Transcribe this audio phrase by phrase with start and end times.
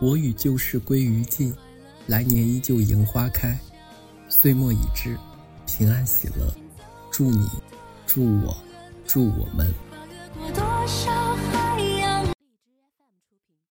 [0.00, 1.54] 我与旧事归于尽，
[2.06, 3.58] 来年依旧迎花开。
[4.28, 5.18] 岁末已至，
[5.66, 6.54] 平安喜乐，
[7.10, 7.48] 祝你，
[8.06, 8.56] 祝我，
[9.06, 9.72] 祝我们。